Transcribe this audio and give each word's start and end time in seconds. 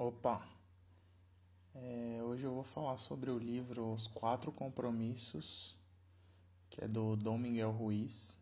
Opa! 0.00 0.40
É, 1.74 2.20
hoje 2.22 2.44
eu 2.44 2.54
vou 2.54 2.62
falar 2.62 2.96
sobre 2.98 3.32
o 3.32 3.36
livro 3.36 3.94
Os 3.94 4.06
Quatro 4.06 4.52
Compromissos, 4.52 5.76
que 6.70 6.84
é 6.84 6.86
do 6.86 7.16
Dom 7.16 7.36
Miguel 7.36 7.72
Ruiz. 7.72 8.40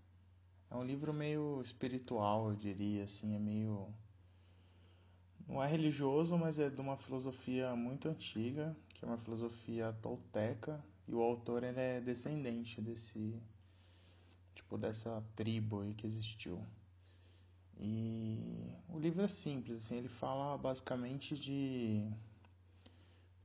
É 0.70 0.74
um 0.74 0.84
livro 0.84 1.14
meio 1.14 1.62
espiritual, 1.62 2.50
eu 2.50 2.56
diria, 2.56 3.04
assim, 3.04 3.34
é 3.34 3.38
meio. 3.38 3.88
Não 5.48 5.64
é 5.64 5.66
religioso, 5.66 6.36
mas 6.36 6.58
é 6.58 6.68
de 6.68 6.78
uma 6.78 6.98
filosofia 6.98 7.74
muito 7.74 8.06
antiga, 8.06 8.76
que 8.90 9.02
é 9.02 9.08
uma 9.08 9.16
filosofia 9.16 9.96
tolteca, 10.02 10.84
e 11.08 11.14
o 11.14 11.22
autor 11.22 11.64
ele 11.64 11.80
é 11.80 12.02
descendente 12.02 12.82
desse. 12.82 13.40
tipo, 14.54 14.76
dessa 14.76 15.24
tribo 15.34 15.80
aí 15.80 15.94
que 15.94 16.06
existiu. 16.06 16.62
E 17.78 18.72
o 18.88 18.98
livro 18.98 19.22
é 19.22 19.28
simples, 19.28 19.78
assim, 19.78 19.96
ele 19.96 20.08
fala 20.08 20.56
basicamente 20.56 21.36
de 21.36 22.08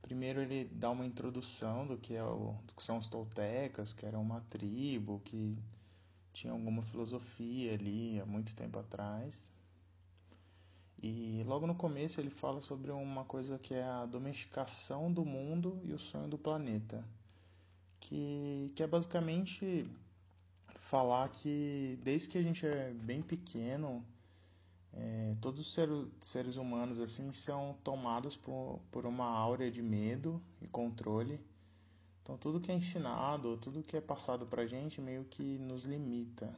primeiro 0.00 0.40
ele 0.40 0.64
dá 0.72 0.90
uma 0.90 1.06
introdução 1.06 1.86
do 1.86 1.96
que 1.96 2.14
é 2.14 2.24
o 2.24 2.54
do 2.66 2.74
que 2.74 2.82
são 2.82 2.98
os 2.98 3.08
toltecas, 3.08 3.92
que 3.92 4.04
era 4.04 4.18
uma 4.18 4.40
tribo 4.50 5.20
que 5.24 5.56
tinha 6.32 6.52
alguma 6.52 6.82
filosofia 6.82 7.74
ali 7.74 8.20
há 8.20 8.26
muito 8.26 8.54
tempo 8.56 8.78
atrás. 8.78 9.52
E 11.02 11.42
logo 11.46 11.66
no 11.66 11.74
começo 11.74 12.20
ele 12.20 12.30
fala 12.30 12.60
sobre 12.60 12.90
uma 12.90 13.24
coisa 13.24 13.58
que 13.58 13.74
é 13.74 13.82
a 13.82 14.06
domesticação 14.06 15.12
do 15.12 15.24
mundo 15.24 15.80
e 15.84 15.92
o 15.92 15.98
sonho 15.98 16.28
do 16.28 16.38
planeta, 16.38 17.04
que, 18.00 18.72
que 18.74 18.82
é 18.82 18.86
basicamente 18.86 19.86
falar 20.76 21.28
que 21.30 21.98
desde 22.02 22.28
que 22.28 22.38
a 22.38 22.42
gente 22.42 22.66
é 22.66 22.92
bem 22.92 23.20
pequeno 23.20 24.04
é, 24.94 25.34
todos 25.40 25.60
os 25.60 25.72
ser, 25.72 25.88
seres 26.20 26.56
humanos 26.56 27.00
assim 27.00 27.32
são 27.32 27.76
tomados 27.82 28.36
por, 28.36 28.80
por 28.90 29.06
uma 29.06 29.26
áurea 29.26 29.70
de 29.70 29.82
medo 29.82 30.42
e 30.60 30.68
controle. 30.68 31.40
Então 32.22 32.36
tudo 32.36 32.60
que 32.60 32.70
é 32.70 32.74
ensinado, 32.74 33.56
tudo 33.58 33.82
que 33.82 33.96
é 33.96 34.00
passado 34.00 34.46
pra 34.46 34.66
gente 34.66 35.00
meio 35.00 35.24
que 35.24 35.58
nos 35.58 35.84
limita. 35.84 36.54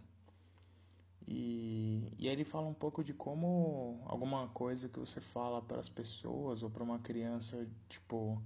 E, 1.26 2.12
e 2.18 2.28
aí 2.28 2.34
ele 2.34 2.44
fala 2.44 2.66
um 2.66 2.74
pouco 2.74 3.02
de 3.02 3.14
como 3.14 4.02
alguma 4.06 4.48
coisa 4.48 4.88
que 4.88 4.98
você 4.98 5.20
fala 5.20 5.62
para 5.62 5.80
as 5.80 5.88
pessoas 5.88 6.62
ou 6.62 6.68
para 6.70 6.82
uma 6.82 6.98
criança, 6.98 7.66
tipo, 7.88 8.40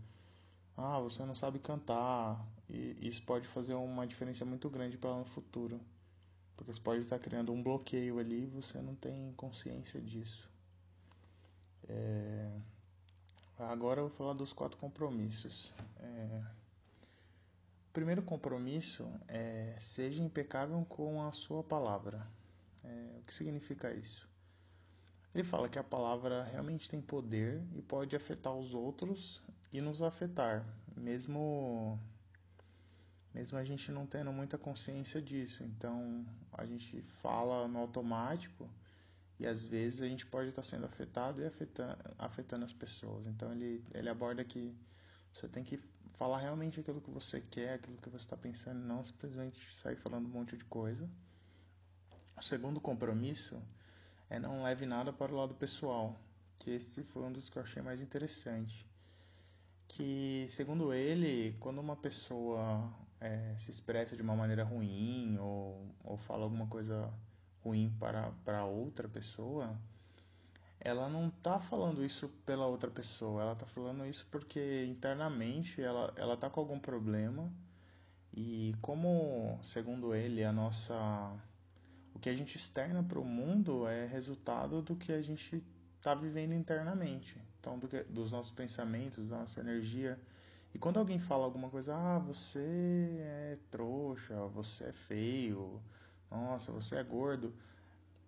ah, 0.77 1.01
você 1.01 1.25
não 1.25 1.35
sabe 1.35 1.59
cantar, 1.59 2.47
e 2.69 2.97
isso 3.01 3.23
pode 3.25 3.49
fazer 3.49 3.75
uma 3.75 4.07
diferença 4.07 4.45
muito 4.45 4.71
grande 4.71 4.97
para 4.97 5.11
ela 5.11 5.19
no 5.21 5.25
futuro. 5.25 5.81
Porque 6.59 6.73
você 6.73 6.81
pode 6.81 7.03
estar 7.03 7.21
criando 7.21 7.53
um 7.53 7.63
bloqueio 7.63 8.19
ali 8.19 8.43
e 8.43 8.47
você 8.47 8.83
não 8.83 8.97
tem 8.97 9.33
consciência 9.37 10.01
disso. 10.01 10.51
É... 11.89 12.51
Agora 13.57 14.01
eu 14.01 14.09
vou 14.09 14.17
falar 14.17 14.33
dos 14.33 14.53
quatro 14.53 14.77
compromissos. 14.77 15.73
É... 16.01 16.43
O 17.89 17.93
primeiro 17.93 18.23
compromisso 18.23 19.09
é 19.29 19.77
seja 19.79 20.21
impecável 20.21 20.85
com 20.89 21.23
a 21.23 21.31
sua 21.31 21.63
palavra. 21.63 22.27
É... 22.83 23.19
O 23.21 23.23
que 23.23 23.33
significa 23.33 23.95
isso? 23.95 24.29
Ele 25.33 25.45
fala 25.45 25.69
que 25.69 25.79
a 25.79 25.85
palavra 25.85 26.43
realmente 26.43 26.91
tem 26.91 27.01
poder 27.01 27.63
e 27.77 27.81
pode 27.81 28.17
afetar 28.17 28.53
os 28.53 28.75
outros 28.75 29.41
e 29.73 29.81
nos 29.81 30.03
afetar, 30.03 30.67
mesmo 30.97 32.01
mesmo 33.39 33.57
a 33.57 33.63
gente 33.63 33.93
não 33.93 34.05
tendo 34.05 34.33
muita 34.33 34.59
consciência 34.59 35.23
disso. 35.23 35.63
Então 35.63 36.27
a 36.53 36.67
gente 36.67 37.01
fala 37.23 37.69
no 37.69 37.79
automático 37.79 38.69
e 39.39 39.47
às 39.47 39.65
vezes 39.65 40.03
a 40.03 40.09
gente 40.09 40.27
pode 40.27 40.49
estar 40.49 40.63
sendo 40.63 40.87
afetado 40.87 41.41
e 41.41 41.47
afetando, 41.47 41.97
afetando 42.19 42.65
as 42.65 42.73
pessoas. 42.73 43.27
Então 43.29 43.53
ele, 43.53 43.85
ele 43.95 44.09
aborda 44.09 44.43
que 44.45 44.77
você 45.33 45.47
tem 45.47 45.63
que 45.63 45.79
falar 46.15 46.39
realmente 46.39 46.81
aquilo 46.81 47.01
que 47.01 47.11
você 47.11 47.41
quer, 47.41 47.75
aquilo 47.75 47.97
que 47.99 48.11
você 48.11 48.25
está 48.25 48.37
pensando, 48.37 48.81
não 48.81 49.05
simplesmente 49.05 49.73
sair 49.77 49.95
falando 49.95 50.27
um 50.27 50.31
monte 50.31 50.57
de 50.57 50.65
coisa. 50.65 51.09
O 52.37 52.43
segundo 52.43 52.81
compromisso 52.81 53.57
é 54.29 54.41
não 54.41 54.65
leve 54.65 54.85
nada 54.85 55.13
para 55.13 55.33
o 55.33 55.37
lado 55.37 55.55
pessoal, 55.55 56.19
que 56.59 56.73
esse 56.73 57.05
foi 57.05 57.23
um 57.23 57.33
dos 57.33 57.49
que 57.49 57.57
eu 57.57 57.63
achei 57.63 57.83
mais 57.83 58.01
interessante 58.01 58.85
que, 59.89 60.45
segundo 60.49 60.93
ele, 60.93 61.57
quando 61.59 61.81
uma 61.81 61.97
pessoa 61.97 62.93
é, 63.21 63.55
se 63.59 63.71
expressa 63.71 64.17
de 64.17 64.23
uma 64.23 64.37
maneira 64.37 64.65
ruim 64.65 65.37
ou, 65.39 65.87
ou 66.05 66.17
fala 66.17 66.45
alguma 66.45 66.67
coisa 66.67 67.13
ruim 67.63 67.95
para, 67.99 68.33
para 68.45 68.65
outra 68.65 69.09
pessoa, 69.09 69.77
ela 70.81 71.09
não 71.09 71.29
está 71.29 71.59
falando 71.59 72.05
isso 72.05 72.29
pela 72.47 72.67
outra 72.67 72.91
pessoa, 72.91 73.43
ela 73.43 73.53
está 73.53 73.67
falando 73.67 74.07
isso 74.07 74.27
porque 74.31 74.87
internamente 74.87 75.83
ela 75.83 76.13
ela 76.17 76.35
está 76.35 76.49
com 76.49 76.61
algum 76.61 76.79
problema 76.79 77.53
e 78.33 78.75
como, 78.81 79.59
segundo 79.63 80.15
ele, 80.15 80.45
a 80.45 80.53
nossa 80.53 80.95
o 82.15 82.19
que 82.21 82.29
a 82.29 82.35
gente 82.35 82.57
externa 82.57 83.03
para 83.03 83.19
o 83.19 83.25
mundo 83.25 83.87
é 83.87 84.07
resultado 84.07 84.83
do 84.83 84.97
que 84.97 85.13
a 85.13 85.23
gente 85.23 85.63
está 85.97 86.15
vivendo 86.15 86.53
internamente. 86.53 87.41
Então, 87.61 87.79
do 87.79 87.89
que, 87.89 88.03
dos 88.05 88.33
nossos 88.33 88.53
pensamentos, 88.53 89.27
da 89.27 89.39
nossa 89.39 89.61
energia. 89.61 90.19
E 90.75 90.79
quando 90.79 90.99
alguém 90.99 91.19
fala 91.19 91.45
alguma 91.45 91.71
coisa, 91.71 91.95
ah, 91.95 92.19
você 92.19 92.59
é 93.21 93.59
trouxa, 93.71 94.35
você 94.49 94.85
é 94.85 94.93
feio, 94.93 95.81
nossa, 96.31 96.73
você 96.73 96.97
é 96.97 97.03
gordo. 97.03 97.55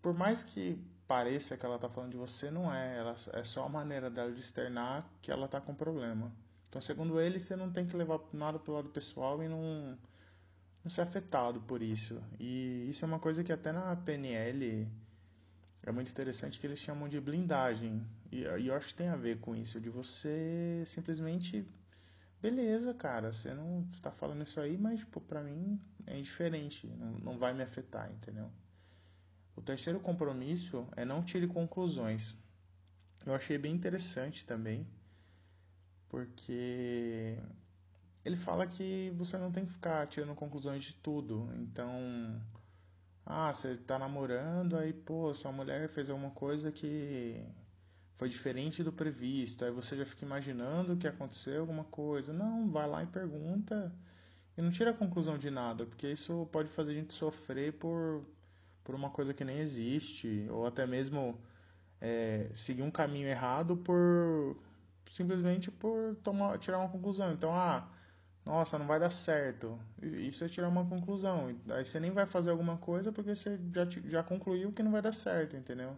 Por 0.00 0.14
mais 0.14 0.42
que 0.42 0.78
pareça 1.06 1.56
que 1.56 1.66
ela 1.66 1.76
está 1.76 1.88
falando 1.88 2.12
de 2.12 2.16
você, 2.16 2.50
não 2.50 2.72
é. 2.72 2.98
Ela, 2.98 3.14
é 3.32 3.42
só 3.42 3.64
a 3.64 3.68
maneira 3.68 4.08
dela 4.08 4.32
de 4.32 4.40
externar 4.40 5.04
que 5.20 5.30
ela 5.30 5.46
está 5.46 5.60
com 5.60 5.74
problema. 5.74 6.32
Então, 6.68 6.80
segundo 6.80 7.20
ele, 7.20 7.40
você 7.40 7.56
não 7.56 7.70
tem 7.70 7.84
que 7.84 7.96
levar 7.96 8.20
nada 8.32 8.58
pro 8.58 8.74
lado 8.74 8.88
pessoal 8.90 9.42
e 9.42 9.48
não, 9.48 9.98
não 10.84 10.90
ser 10.90 11.00
afetado 11.00 11.60
por 11.62 11.82
isso. 11.82 12.22
E 12.38 12.86
isso 12.88 13.04
é 13.04 13.08
uma 13.08 13.18
coisa 13.18 13.42
que 13.42 13.52
até 13.52 13.72
na 13.72 13.96
PNL 13.96 14.88
é 15.82 15.90
muito 15.90 16.10
interessante 16.10 16.60
que 16.60 16.66
eles 16.66 16.78
chamam 16.78 17.08
de 17.08 17.20
blindagem. 17.20 18.06
E, 18.30 18.42
e 18.42 18.68
eu 18.68 18.74
acho 18.74 18.88
que 18.88 18.94
tem 18.94 19.08
a 19.08 19.16
ver 19.16 19.40
com 19.40 19.56
isso, 19.56 19.80
de 19.80 19.90
você 19.90 20.82
simplesmente. 20.86 21.66
Beleza, 22.40 22.94
cara, 22.94 23.32
você 23.32 23.52
não 23.52 23.86
está 23.92 24.10
falando 24.10 24.42
isso 24.42 24.58
aí, 24.60 24.78
mas 24.78 25.04
pra 25.28 25.42
mim 25.42 25.78
é 26.06 26.18
indiferente, 26.18 26.86
não, 26.86 27.12
não 27.18 27.38
vai 27.38 27.52
me 27.52 27.62
afetar, 27.62 28.10
entendeu? 28.10 28.50
O 29.54 29.60
terceiro 29.60 30.00
compromisso 30.00 30.86
é 30.96 31.04
não 31.04 31.22
tire 31.22 31.46
conclusões. 31.46 32.34
Eu 33.26 33.34
achei 33.34 33.58
bem 33.58 33.74
interessante 33.74 34.46
também, 34.46 34.86
porque 36.08 37.38
ele 38.24 38.36
fala 38.36 38.66
que 38.66 39.12
você 39.16 39.36
não 39.36 39.52
tem 39.52 39.66
que 39.66 39.72
ficar 39.72 40.06
tirando 40.06 40.34
conclusões 40.34 40.82
de 40.82 40.94
tudo. 40.94 41.46
Então, 41.56 42.40
ah, 43.26 43.52
você 43.52 43.76
tá 43.76 43.98
namorando, 43.98 44.78
aí, 44.78 44.94
pô, 44.94 45.34
sua 45.34 45.52
mulher 45.52 45.90
fez 45.90 46.08
alguma 46.08 46.30
coisa 46.30 46.72
que 46.72 47.46
foi 48.20 48.28
diferente 48.28 48.84
do 48.84 48.92
previsto. 48.92 49.64
Aí 49.64 49.70
você 49.70 49.96
já 49.96 50.04
fica 50.04 50.26
imaginando 50.26 50.94
que 50.96 51.08
aconteceu 51.08 51.62
alguma 51.62 51.84
coisa. 51.84 52.34
Não, 52.34 52.70
vai 52.70 52.86
lá 52.86 53.02
e 53.02 53.06
pergunta 53.06 53.90
e 54.58 54.62
não 54.62 54.70
tira 54.70 54.90
a 54.90 54.94
conclusão 54.94 55.38
de 55.38 55.50
nada, 55.50 55.86
porque 55.86 56.06
isso 56.12 56.46
pode 56.52 56.68
fazer 56.70 56.92
a 56.92 56.94
gente 56.96 57.14
sofrer 57.14 57.72
por, 57.74 58.22
por 58.84 58.94
uma 58.94 59.10
coisa 59.10 59.32
que 59.32 59.44
nem 59.44 59.58
existe, 59.60 60.46
ou 60.50 60.66
até 60.66 60.86
mesmo 60.86 61.40
é, 62.00 62.50
seguir 62.54 62.82
um 62.82 62.90
caminho 62.90 63.28
errado 63.28 63.76
por 63.78 64.56
simplesmente 65.10 65.70
por 65.70 66.16
tomar, 66.16 66.58
tirar 66.58 66.78
uma 66.78 66.90
conclusão. 66.90 67.32
Então, 67.32 67.52
ah, 67.54 67.88
nossa, 68.44 68.78
não 68.78 68.86
vai 68.86 69.00
dar 69.00 69.10
certo. 69.10 69.78
Isso 70.02 70.44
é 70.44 70.48
tirar 70.48 70.68
uma 70.68 70.86
conclusão. 70.86 71.56
Aí 71.70 71.86
você 71.86 71.98
nem 72.00 72.10
vai 72.12 72.26
fazer 72.26 72.50
alguma 72.50 72.76
coisa 72.78 73.12
porque 73.12 73.34
você 73.34 73.58
já, 73.74 73.86
já 74.08 74.22
concluiu 74.22 74.72
que 74.72 74.82
não 74.82 74.92
vai 74.92 75.02
dar 75.02 75.12
certo, 75.12 75.56
entendeu? 75.56 75.96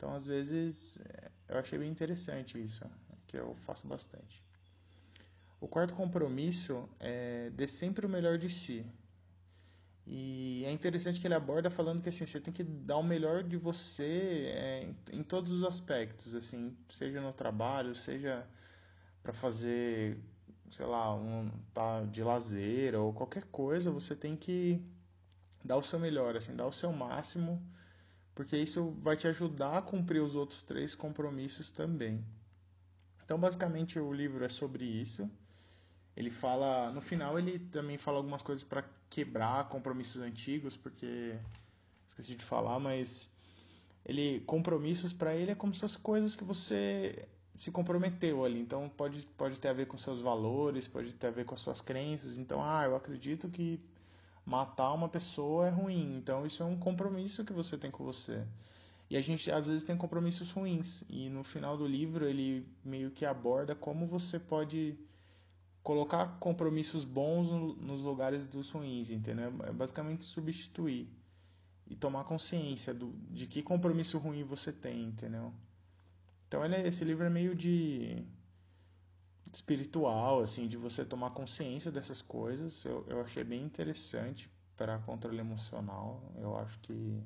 Então, 0.00 0.14
às 0.14 0.24
vezes, 0.24 0.98
eu 1.46 1.58
achei 1.58 1.78
bem 1.78 1.90
interessante 1.90 2.58
isso, 2.58 2.82
que 3.26 3.36
eu 3.36 3.54
faço 3.66 3.86
bastante. 3.86 4.42
O 5.60 5.68
quarto 5.68 5.92
compromisso 5.92 6.88
é 6.98 7.50
dê 7.50 7.68
sempre 7.68 8.06
o 8.06 8.08
melhor 8.08 8.38
de 8.38 8.48
si. 8.48 8.86
E 10.06 10.64
é 10.64 10.72
interessante 10.72 11.20
que 11.20 11.26
ele 11.26 11.34
aborda 11.34 11.68
falando 11.68 12.00
que 12.00 12.08
assim, 12.08 12.24
você 12.24 12.40
tem 12.40 12.50
que 12.50 12.64
dar 12.64 12.96
o 12.96 13.02
melhor 13.02 13.42
de 13.44 13.58
você 13.58 14.50
é, 14.54 14.84
em, 14.84 15.18
em 15.18 15.22
todos 15.22 15.52
os 15.52 15.64
aspectos, 15.64 16.34
assim, 16.34 16.74
seja 16.88 17.20
no 17.20 17.34
trabalho, 17.34 17.94
seja 17.94 18.46
para 19.22 19.34
fazer 19.34 20.18
sei 20.70 20.86
lá, 20.86 21.14
um 21.14 21.50
tá 21.74 22.04
de 22.04 22.24
lazer 22.24 22.94
ou 22.94 23.12
qualquer 23.12 23.44
coisa, 23.52 23.90
você 23.90 24.16
tem 24.16 24.34
que 24.34 24.82
dar 25.62 25.76
o 25.76 25.82
seu 25.82 25.98
melhor, 25.98 26.36
assim, 26.36 26.56
dar 26.56 26.66
o 26.66 26.72
seu 26.72 26.90
máximo, 26.90 27.62
porque 28.34 28.56
isso 28.56 28.90
vai 29.02 29.16
te 29.16 29.26
ajudar 29.28 29.78
a 29.78 29.82
cumprir 29.82 30.22
os 30.22 30.34
outros 30.34 30.62
três 30.62 30.94
compromissos 30.94 31.70
também. 31.70 32.24
Então, 33.24 33.38
basicamente, 33.38 33.98
o 33.98 34.12
livro 34.12 34.44
é 34.44 34.48
sobre 34.48 34.84
isso. 34.84 35.30
Ele 36.16 36.30
fala, 36.30 36.90
no 36.90 37.00
final, 37.00 37.38
ele 37.38 37.58
também 37.58 37.96
fala 37.96 38.18
algumas 38.18 38.42
coisas 38.42 38.64
para 38.64 38.84
quebrar 39.08 39.68
compromissos 39.68 40.20
antigos, 40.20 40.76
porque 40.76 41.36
esqueci 42.06 42.34
de 42.34 42.44
falar, 42.44 42.78
mas 42.78 43.30
ele 44.04 44.40
compromissos 44.40 45.12
para 45.12 45.34
ele 45.34 45.52
é 45.52 45.54
como 45.54 45.74
se 45.74 45.80
fossem 45.80 46.00
coisas 46.00 46.34
que 46.34 46.44
você 46.44 47.28
se 47.56 47.70
comprometeu 47.70 48.44
ali. 48.44 48.60
Então 48.60 48.88
pode, 48.88 49.26
pode 49.36 49.60
ter 49.60 49.68
a 49.68 49.72
ver 49.72 49.86
com 49.86 49.98
seus 49.98 50.20
valores, 50.20 50.88
pode 50.88 51.12
ter 51.12 51.26
a 51.28 51.30
ver 51.30 51.44
com 51.44 51.54
as 51.54 51.60
suas 51.60 51.80
crenças. 51.80 52.38
Então, 52.38 52.62
ah, 52.62 52.84
eu 52.84 52.96
acredito 52.96 53.48
que 53.48 53.80
matar 54.44 54.92
uma 54.92 55.08
pessoa 55.08 55.66
é 55.66 55.70
ruim. 55.70 56.16
Então 56.16 56.46
isso 56.46 56.62
é 56.62 56.66
um 56.66 56.76
compromisso 56.76 57.44
que 57.44 57.52
você 57.52 57.76
tem 57.76 57.90
com 57.90 58.04
você. 58.04 58.44
E 59.08 59.16
a 59.16 59.20
gente 59.20 59.50
às 59.50 59.66
vezes 59.66 59.84
tem 59.84 59.96
compromissos 59.96 60.50
ruins. 60.52 61.02
E 61.08 61.28
no 61.28 61.42
final 61.42 61.76
do 61.76 61.86
livro 61.86 62.26
ele 62.26 62.66
meio 62.84 63.10
que 63.10 63.24
aborda 63.24 63.74
como 63.74 64.06
você 64.06 64.38
pode 64.38 64.98
colocar 65.82 66.38
compromissos 66.38 67.04
bons 67.04 67.50
nos 67.78 68.02
lugares 68.02 68.46
dos 68.46 68.70
ruins, 68.70 69.10
entendeu? 69.10 69.52
É 69.64 69.72
basicamente 69.72 70.24
substituir 70.24 71.08
e 71.88 71.96
tomar 71.96 72.24
consciência 72.24 72.94
do, 72.94 73.12
de 73.30 73.46
que 73.46 73.62
compromisso 73.62 74.18
ruim 74.18 74.44
você 74.44 74.72
tem, 74.72 75.04
entendeu? 75.04 75.52
Então 76.46 76.64
ele, 76.64 76.76
é, 76.76 76.86
esse 76.86 77.04
livro 77.04 77.24
é 77.24 77.30
meio 77.30 77.54
de 77.54 78.24
espiritual, 79.52 80.40
assim, 80.40 80.66
de 80.66 80.76
você 80.76 81.04
tomar 81.04 81.30
consciência 81.30 81.90
dessas 81.90 82.22
coisas. 82.22 82.84
Eu, 82.84 83.04
eu 83.08 83.20
achei 83.20 83.44
bem 83.44 83.62
interessante 83.62 84.50
para 84.76 84.98
controle 84.98 85.38
emocional. 85.38 86.22
Eu 86.36 86.56
acho 86.56 86.78
que 86.80 87.22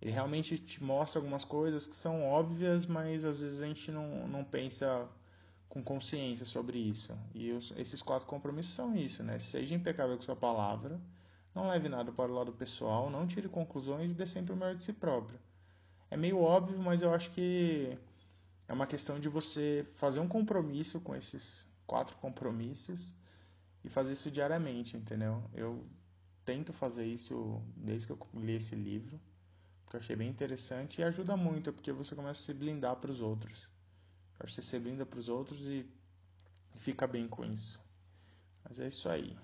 ele 0.00 0.10
realmente 0.10 0.58
te 0.58 0.82
mostra 0.82 1.18
algumas 1.18 1.44
coisas 1.44 1.86
que 1.86 1.94
são 1.94 2.22
óbvias, 2.22 2.86
mas 2.86 3.24
às 3.24 3.40
vezes 3.40 3.62
a 3.62 3.66
gente 3.66 3.90
não, 3.90 4.26
não 4.26 4.44
pensa 4.44 5.08
com 5.68 5.82
consciência 5.82 6.44
sobre 6.44 6.78
isso. 6.78 7.16
E 7.34 7.52
os, 7.52 7.72
esses 7.76 8.02
quatro 8.02 8.26
compromissos 8.26 8.74
são 8.74 8.96
isso, 8.96 9.22
né? 9.22 9.38
Seja 9.38 9.74
impecável 9.74 10.16
com 10.16 10.22
sua 10.22 10.36
palavra, 10.36 11.00
não 11.54 11.68
leve 11.68 11.88
nada 11.88 12.10
para 12.10 12.30
o 12.30 12.34
lado 12.34 12.52
pessoal, 12.52 13.10
não 13.10 13.26
tire 13.26 13.48
conclusões 13.48 14.10
e 14.10 14.14
dê 14.14 14.26
sempre 14.26 14.52
o 14.52 14.56
melhor 14.56 14.74
de 14.74 14.82
si 14.82 14.92
próprio. 14.92 15.38
É 16.10 16.16
meio 16.16 16.40
óbvio, 16.40 16.78
mas 16.78 17.02
eu 17.02 17.14
acho 17.14 17.30
que 17.30 17.96
é 18.70 18.72
uma 18.72 18.86
questão 18.86 19.18
de 19.18 19.28
você 19.28 19.84
fazer 19.96 20.20
um 20.20 20.28
compromisso 20.28 21.00
com 21.00 21.12
esses 21.16 21.66
quatro 21.88 22.16
compromissos 22.18 23.12
e 23.82 23.88
fazer 23.88 24.12
isso 24.12 24.30
diariamente, 24.30 24.96
entendeu? 24.96 25.42
Eu 25.52 25.84
tento 26.44 26.72
fazer 26.72 27.04
isso 27.04 27.60
desde 27.76 28.06
que 28.06 28.12
eu 28.12 28.28
li 28.34 28.52
esse 28.52 28.76
livro, 28.76 29.20
porque 29.82 29.96
eu 29.96 30.00
achei 30.00 30.14
bem 30.14 30.28
interessante 30.28 31.00
e 31.00 31.02
ajuda 31.02 31.36
muito, 31.36 31.72
porque 31.72 31.90
você 31.90 32.14
começa 32.14 32.42
a 32.42 32.44
se 32.44 32.54
blindar 32.54 32.94
para 32.94 33.10
os 33.10 33.20
outros. 33.20 33.68
Acho 34.38 34.54
que 34.54 34.62
você 34.62 34.70
se 34.70 34.78
brinda 34.78 35.04
para 35.04 35.18
os 35.18 35.28
outros 35.28 35.66
e 35.66 35.84
fica 36.76 37.08
bem 37.08 37.26
com 37.26 37.44
isso. 37.44 37.80
Mas 38.62 38.78
é 38.78 38.86
isso 38.86 39.08
aí. 39.08 39.36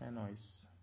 É 0.00 0.10
nóis. 0.10 0.73